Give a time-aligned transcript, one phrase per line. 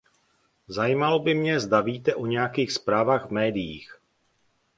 [0.67, 3.97] Zajímalo by mě, zda víte o nějakých zprávách v médiích.